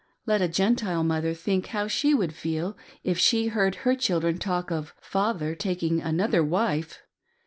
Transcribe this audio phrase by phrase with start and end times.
[0.25, 4.71] Let a Gentile mother think how she would feel if she heard her children talk
[4.71, 7.03] of" Father taking another wife